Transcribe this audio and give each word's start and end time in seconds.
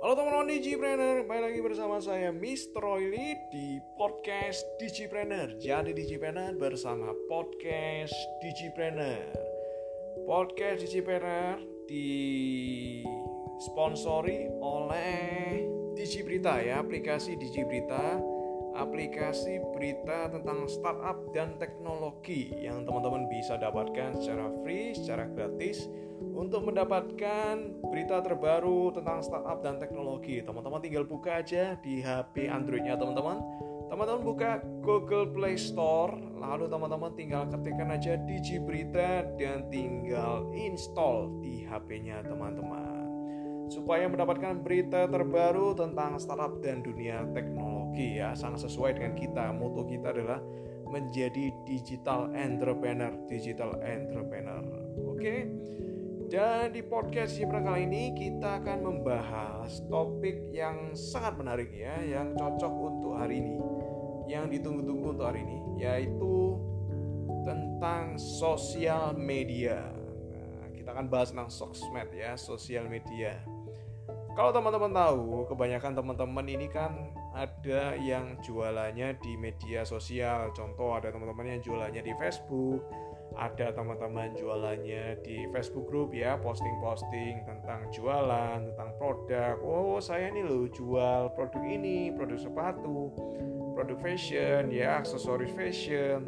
Digipreneur, 0.00 1.28
kembali 1.28 1.44
lagi 1.44 1.60
bersama 1.60 2.00
saya 2.00 2.32
Mr. 2.32 2.80
Royli 2.80 3.36
di 3.52 3.76
podcast 4.00 4.64
Digipreneur. 4.80 5.60
Jadi 5.60 5.92
Digipreneur 5.92 6.56
bersama 6.56 7.12
podcast 7.28 8.16
Digipreneur. 8.40 9.28
Podcast 10.24 10.88
Digipreneur 10.88 11.60
disponsori 11.84 14.48
oleh 14.64 15.68
Digibrita 15.92 16.64
ya 16.64 16.80
Aplikasi 16.80 17.36
Digibrita 17.36 18.24
aplikasi 18.80 19.60
berita 19.76 20.32
tentang 20.32 20.64
startup 20.64 21.28
dan 21.36 21.60
teknologi 21.60 22.48
yang 22.56 22.88
teman-teman 22.88 23.28
bisa 23.28 23.60
dapatkan 23.60 24.16
secara 24.16 24.48
free, 24.64 24.96
secara 24.96 25.28
gratis 25.28 25.84
untuk 26.20 26.68
mendapatkan 26.68 27.80
berita 27.88 28.20
terbaru 28.20 28.92
tentang 28.92 29.24
startup 29.24 29.64
dan 29.64 29.80
teknologi. 29.80 30.44
Teman-teman 30.44 30.80
tinggal 30.84 31.04
buka 31.08 31.40
aja 31.40 31.74
di 31.80 32.04
HP 32.04 32.46
Androidnya 32.46 33.00
teman-teman. 33.00 33.40
Teman-teman 33.90 34.22
buka 34.22 34.62
Google 34.86 35.34
Play 35.34 35.58
Store, 35.58 36.14
lalu 36.38 36.70
teman-teman 36.70 37.10
tinggal 37.18 37.42
ketikkan 37.50 37.90
aja 37.90 38.14
Digi 38.22 38.62
Berita 38.62 39.26
dan 39.34 39.66
tinggal 39.66 40.46
install 40.54 41.42
di 41.42 41.66
HP-nya 41.66 42.22
teman-teman. 42.22 43.02
Supaya 43.66 44.06
mendapatkan 44.06 44.62
berita 44.62 45.10
terbaru 45.10 45.74
tentang 45.74 46.22
startup 46.22 46.62
dan 46.62 46.86
dunia 46.86 47.26
teknologi 47.34 48.22
ya, 48.22 48.34
sangat 48.38 48.70
sesuai 48.70 48.94
dengan 48.94 49.14
kita. 49.18 49.50
Moto 49.50 49.82
kita 49.82 50.14
adalah 50.14 50.38
menjadi 50.90 51.54
digital 51.66 52.30
entrepreneur, 52.34 53.14
digital 53.26 53.74
entrepreneur. 53.82 54.62
Oke. 55.06 55.18
Okay? 55.18 55.38
Dan 56.30 56.70
di 56.70 56.78
podcast 56.86 57.34
Cipra 57.34 57.58
kali 57.58 57.90
ini 57.90 58.14
kita 58.14 58.62
akan 58.62 58.86
membahas 58.86 59.82
topik 59.90 60.54
yang 60.54 60.94
sangat 60.94 61.34
menarik 61.42 61.74
ya, 61.74 61.98
yang 62.06 62.38
cocok 62.38 62.70
untuk 62.70 63.18
hari 63.18 63.42
ini, 63.42 63.58
yang 64.30 64.46
ditunggu-tunggu 64.46 65.18
untuk 65.18 65.26
hari 65.26 65.42
ini, 65.42 65.58
yaitu 65.82 66.54
tentang 67.42 68.14
sosial 68.14 69.10
media. 69.18 69.90
Nah, 70.30 70.70
kita 70.70 70.94
akan 70.94 71.10
bahas 71.10 71.34
tentang 71.34 71.50
sosmed 71.50 72.14
ya, 72.14 72.38
sosial 72.38 72.86
media. 72.86 73.34
Kalau 74.38 74.54
teman-teman 74.54 74.94
tahu, 74.94 75.50
kebanyakan 75.50 75.98
teman-teman 75.98 76.46
ini 76.46 76.70
kan 76.70 77.10
ada 77.34 77.94
yang 77.94 78.38
jualannya 78.42 79.14
di 79.22 79.38
media 79.38 79.86
sosial. 79.86 80.50
Contoh 80.50 80.98
ada 80.98 81.14
teman-teman 81.14 81.58
yang 81.58 81.62
jualannya 81.62 82.02
di 82.02 82.14
Facebook, 82.18 82.82
ada 83.38 83.70
teman-teman 83.70 84.34
jualannya 84.34 85.22
di 85.22 85.46
Facebook 85.54 85.86
group 85.86 86.10
ya 86.10 86.34
posting-posting 86.42 87.46
tentang 87.46 87.86
jualan 87.94 88.58
tentang 88.74 88.90
produk. 88.98 89.54
Oh 89.62 90.02
saya 90.02 90.34
ini 90.34 90.42
loh 90.42 90.66
jual 90.66 91.30
produk 91.38 91.62
ini 91.62 92.10
produk 92.10 92.38
sepatu 92.40 93.14
produk 93.78 93.98
fashion 94.02 94.74
ya 94.74 94.98
aksesoris 94.98 95.54
fashion. 95.54 96.26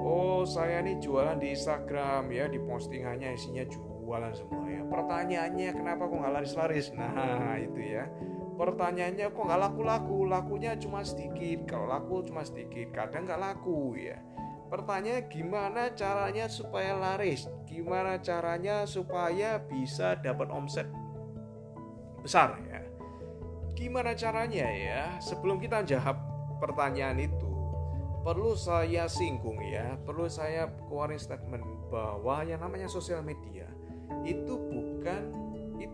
Oh 0.00 0.48
saya 0.48 0.80
ini 0.80 0.96
jualan 0.96 1.36
di 1.36 1.52
Instagram 1.52 2.32
ya 2.32 2.48
di 2.48 2.56
postingannya 2.56 3.36
isinya 3.36 3.68
jualan 3.68 4.32
semua 4.32 4.64
ya. 4.66 4.82
Pertanyaannya 4.88 5.70
kenapa 5.76 6.08
kok 6.08 6.16
nggak 6.16 6.34
laris-laris? 6.40 6.86
Nah 6.96 7.60
itu 7.66 7.80
ya 7.84 8.08
pertanyaannya 8.60 9.32
kok 9.32 9.40
nggak 9.40 9.60
laku-laku 9.64 10.28
lakunya 10.28 10.76
cuma 10.76 11.00
sedikit 11.00 11.64
kalau 11.64 11.88
laku 11.88 12.28
cuma 12.28 12.44
sedikit 12.44 12.92
kadang 12.92 13.24
nggak 13.24 13.40
laku 13.40 13.96
ya 13.96 14.20
Pertanyaan 14.70 15.26
gimana 15.26 15.90
caranya 15.98 16.46
supaya 16.46 16.94
laris? 16.94 17.50
Gimana 17.66 18.22
caranya 18.22 18.86
supaya 18.86 19.58
bisa 19.58 20.14
dapat 20.14 20.46
omset 20.46 20.86
besar 22.22 22.54
ya? 22.70 22.78
Gimana 23.74 24.14
caranya 24.14 24.70
ya? 24.70 25.18
Sebelum 25.18 25.58
kita 25.58 25.82
jawab 25.82 26.22
pertanyaan 26.62 27.18
itu, 27.18 27.50
perlu 28.22 28.54
saya 28.54 29.10
singgung 29.10 29.58
ya, 29.58 29.98
perlu 30.06 30.30
saya 30.30 30.70
keluarin 30.86 31.18
statement 31.18 31.66
bahwa 31.90 32.46
yang 32.46 32.62
namanya 32.62 32.86
sosial 32.86 33.26
media 33.26 33.66
itu 34.22 34.54
bukan 34.54 35.34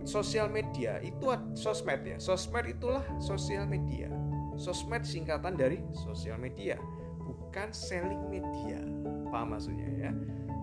sosial 0.07 0.47
media 0.49 1.03
itu 1.03 1.27
sosmed 1.59 2.07
ya. 2.07 2.17
Sosmed 2.23 2.71
itulah 2.71 3.03
sosial 3.19 3.67
media. 3.67 4.09
Sosmed 4.57 5.05
singkatan 5.05 5.59
dari 5.59 5.83
sosial 5.93 6.41
media 6.41 6.81
bukan 7.21 7.69
selling 7.75 8.31
media. 8.31 8.81
Paham 9.29 9.59
maksudnya 9.59 9.89
ya? 9.99 10.11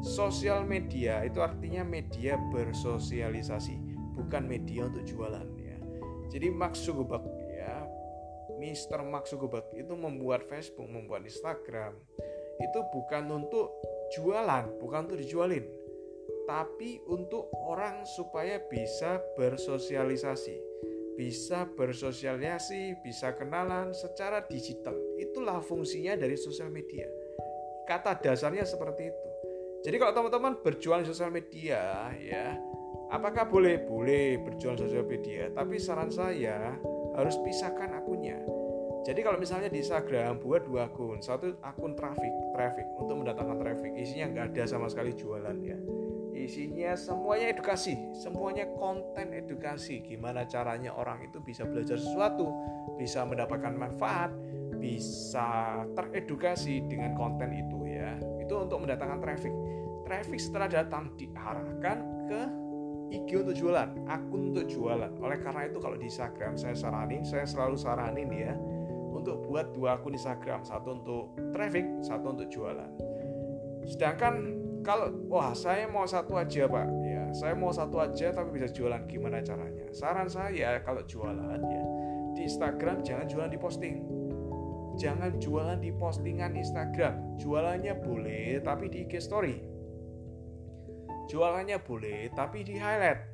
Sosial 0.04 0.64
media 0.66 1.24
itu 1.28 1.40
artinya 1.40 1.84
media 1.84 2.36
bersosialisasi, 2.52 3.76
bukan 4.18 4.48
media 4.48 4.88
untuk 4.88 5.04
jualan 5.06 5.48
ya. 5.60 5.78
Jadi 6.32 6.48
Mark 6.50 6.74
Zuckerberg 6.76 7.24
ya, 7.54 7.86
Mr. 8.58 9.06
Mark 9.06 9.30
Zuckerberg 9.30 9.70
itu 9.76 9.94
membuat 9.94 10.44
Facebook, 10.50 10.90
membuat 10.90 11.24
Instagram 11.24 11.96
itu 12.62 12.80
bukan 12.94 13.24
untuk 13.34 13.74
jualan, 14.14 14.78
bukan 14.78 15.10
untuk 15.10 15.18
dijualin, 15.18 15.66
tapi 16.46 17.00
untuk 17.08 17.48
orang 17.68 18.04
supaya 18.06 18.60
bisa 18.68 19.22
bersosialisasi 19.40 20.74
bisa 21.14 21.70
bersosialisasi, 21.78 23.06
bisa 23.06 23.38
kenalan 23.38 23.94
secara 23.94 24.42
digital. 24.50 24.98
Itulah 25.22 25.62
fungsinya 25.62 26.18
dari 26.18 26.34
sosial 26.34 26.74
media. 26.74 27.06
Kata 27.86 28.18
dasarnya 28.18 28.66
seperti 28.66 29.14
itu. 29.14 29.30
Jadi 29.84 29.96
kalau 30.00 30.14
teman-teman 30.16 30.54
berjualan 30.64 31.04
sosial 31.04 31.28
media, 31.28 32.08
ya, 32.16 32.56
apakah 33.12 33.44
boleh? 33.46 33.84
Boleh 33.84 34.40
berjualan 34.40 34.80
sosial 34.80 35.04
media, 35.04 35.52
tapi 35.52 35.76
saran 35.76 36.08
saya 36.08 36.80
harus 37.20 37.36
pisahkan 37.44 37.92
akunnya. 38.00 38.40
Jadi 39.04 39.20
kalau 39.20 39.36
misalnya 39.36 39.68
di 39.68 39.84
Instagram 39.84 40.40
buat 40.40 40.64
dua 40.64 40.88
akun, 40.88 41.20
satu 41.20 41.60
akun 41.60 41.92
traffic, 42.00 42.32
traffic 42.56 42.88
untuk 42.96 43.20
mendatangkan 43.20 43.60
traffic, 43.60 43.92
isinya 44.00 44.32
nggak 44.32 44.46
ada 44.56 44.64
sama 44.64 44.88
sekali 44.88 45.12
jualan 45.12 45.60
ya 45.60 45.76
isinya 46.44 46.94
semuanya 47.00 47.52
edukasi, 47.56 47.96
semuanya 48.12 48.68
konten 48.76 49.32
edukasi. 49.32 50.04
Gimana 50.04 50.44
caranya 50.46 50.92
orang 50.94 51.24
itu 51.24 51.40
bisa 51.40 51.64
belajar 51.64 51.96
sesuatu, 51.96 52.52
bisa 53.00 53.24
mendapatkan 53.24 53.74
manfaat, 53.74 54.32
bisa 54.78 55.82
teredukasi 55.96 56.84
dengan 56.92 57.16
konten 57.16 57.56
itu 57.56 57.88
ya. 57.88 58.20
Itu 58.44 58.68
untuk 58.68 58.84
mendatangkan 58.84 59.20
traffic. 59.24 59.54
Traffic 60.04 60.40
setelah 60.40 60.68
datang 60.68 61.16
diarahkan 61.16 61.98
ke 62.28 62.42
IG 63.14 63.30
untuk 63.46 63.56
jualan, 63.56 63.90
akun 64.10 64.52
untuk 64.52 64.66
jualan. 64.68 65.12
Oleh 65.22 65.38
karena 65.40 65.70
itu 65.70 65.78
kalau 65.80 65.96
di 65.96 66.10
Instagram 66.10 66.58
saya 66.60 66.76
saranin, 66.76 67.22
saya 67.24 67.46
selalu 67.46 67.78
saranin 67.78 68.30
ya 68.34 68.54
untuk 69.14 69.46
buat 69.48 69.72
dua 69.72 70.02
akun 70.02 70.18
Instagram, 70.18 70.66
satu 70.66 71.00
untuk 71.00 71.24
traffic, 71.54 71.86
satu 72.02 72.34
untuk 72.34 72.50
jualan. 72.50 72.90
Sedangkan 73.86 74.63
kalau 74.84 75.08
wah 75.32 75.56
saya 75.56 75.88
mau 75.88 76.04
satu 76.04 76.36
aja 76.36 76.68
pak. 76.68 76.88
Ya 77.08 77.24
saya 77.34 77.56
mau 77.56 77.72
satu 77.74 77.98
aja 78.04 78.30
tapi 78.36 78.60
bisa 78.60 78.70
jualan 78.70 79.08
gimana 79.10 79.42
caranya? 79.42 79.90
Saran 79.96 80.30
saya 80.30 80.78
kalau 80.84 81.02
jualan 81.08 81.60
ya 81.64 81.84
di 82.38 82.46
Instagram 82.46 83.02
jangan 83.02 83.26
jualan 83.26 83.50
di 83.50 83.60
posting. 83.60 83.96
Jangan 84.94 85.42
jualan 85.42 85.82
di 85.82 85.90
postingan 85.90 86.54
Instagram. 86.54 87.42
Jualannya 87.42 87.98
boleh 87.98 88.62
tapi 88.62 88.94
di 88.94 89.10
IG 89.10 89.18
story. 89.18 89.58
Jualannya 91.32 91.82
boleh 91.82 92.30
tapi 92.38 92.62
di 92.62 92.78
highlight. 92.78 93.34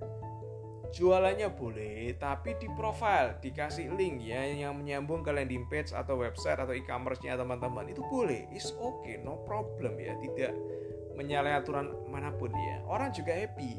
Jualannya 0.90 1.52
boleh 1.52 2.16
tapi 2.16 2.56
di 2.56 2.72
profile. 2.80 3.36
Dikasih 3.44 3.92
link 4.00 4.24
ya 4.24 4.48
yang 4.48 4.80
menyambung 4.80 5.20
ke 5.20 5.36
landing 5.36 5.68
page 5.68 5.92
atau 5.92 6.24
website 6.24 6.64
atau 6.64 6.72
e-commerce-nya 6.72 7.36
teman-teman. 7.36 7.92
Itu 7.92 8.08
boleh. 8.08 8.48
Is 8.56 8.72
okay 8.80 9.20
no 9.20 9.44
problem 9.44 10.00
ya. 10.00 10.16
Tidak 10.16 10.54
menyalahi 11.20 11.60
aturan 11.60 11.92
mana 12.08 12.32
pun 12.32 12.48
ya 12.56 12.80
orang 12.88 13.12
juga 13.12 13.36
happy. 13.36 13.76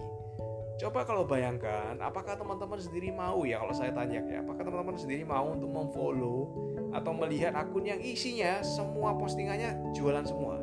Coba 0.76 1.04
kalau 1.04 1.24
bayangkan 1.24 1.96
apakah 2.00 2.36
teman-teman 2.36 2.80
sendiri 2.80 3.12
mau 3.12 3.44
ya 3.48 3.60
kalau 3.60 3.72
saya 3.72 3.92
tanya 3.96 4.20
ya 4.24 4.44
apakah 4.44 4.64
teman-teman 4.64 4.96
sendiri 4.96 5.24
mau 5.24 5.52
untuk 5.52 5.68
memfollow 5.72 6.52
atau 6.92 7.12
melihat 7.16 7.56
akun 7.56 7.88
yang 7.88 8.00
isinya 8.00 8.60
semua 8.60 9.16
postingannya 9.16 9.76
jualan 9.96 10.24
semua? 10.24 10.60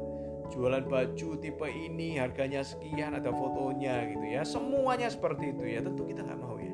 Jualan 0.54 0.86
baju 0.90 1.30
tipe 1.38 1.68
ini 1.70 2.18
harganya 2.18 2.62
sekian 2.62 3.18
ada 3.18 3.30
fotonya 3.34 4.10
gitu 4.14 4.26
ya. 4.26 4.42
Semuanya 4.46 5.10
seperti 5.10 5.54
itu 5.54 5.66
ya 5.66 5.82
tentu 5.82 6.06
kita 6.06 6.26
nggak 6.26 6.40
mau 6.40 6.58
ya. 6.62 6.74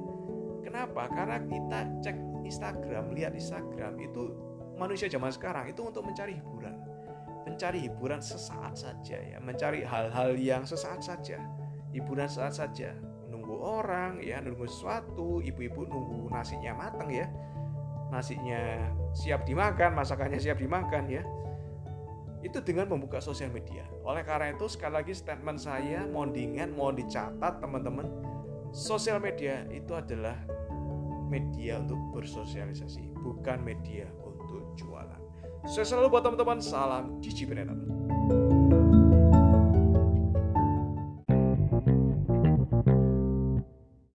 Kenapa? 0.64 1.08
Karena 1.12 1.40
kita 1.44 1.80
cek 2.00 2.18
Instagram 2.48 3.12
lihat 3.12 3.36
Instagram 3.36 4.00
itu 4.04 4.36
manusia 4.80 5.08
zaman 5.08 5.32
sekarang 5.32 5.68
itu 5.68 5.84
untuk 5.84 6.04
mencari 6.04 6.36
hiburan 6.38 6.83
mencari 7.44 7.88
hiburan 7.88 8.24
sesaat 8.24 8.80
saja 8.80 9.18
ya, 9.20 9.38
mencari 9.44 9.84
hal-hal 9.84 10.36
yang 10.40 10.64
sesaat 10.64 11.04
saja, 11.04 11.40
hiburan 11.92 12.28
sesaat 12.28 12.56
saja, 12.56 12.96
menunggu 13.28 13.60
orang 13.60 14.24
ya, 14.24 14.40
nunggu 14.40 14.66
sesuatu, 14.68 15.44
ibu-ibu 15.44 15.84
nunggu 15.88 16.32
nasinya 16.32 16.72
matang 16.74 17.12
ya, 17.12 17.28
nasinya 18.10 18.90
siap 19.12 19.44
dimakan, 19.44 19.94
masakannya 19.94 20.40
siap 20.40 20.58
dimakan 20.60 21.06
ya. 21.12 21.24
Itu 22.44 22.60
dengan 22.60 22.92
membuka 22.92 23.24
sosial 23.24 23.56
media. 23.56 23.88
Oleh 24.04 24.28
karena 24.28 24.52
itu 24.52 24.68
sekali 24.68 25.00
lagi 25.00 25.16
statement 25.16 25.64
saya 25.64 26.04
mohon 26.04 26.36
diingat, 26.36 26.76
mohon 26.76 27.00
dicatat 27.00 27.64
teman-teman, 27.64 28.04
sosial 28.76 29.24
media 29.24 29.64
itu 29.72 29.96
adalah 29.96 30.36
media 31.32 31.80
untuk 31.80 31.98
bersosialisasi, 32.14 33.16
bukan 33.24 33.64
media. 33.64 34.06
Saya 35.64 35.88
selalu 35.88 36.12
buat 36.12 36.24
teman-teman, 36.28 36.60
salam 36.60 37.24
Gigi 37.24 37.48
Predator. 37.48 37.93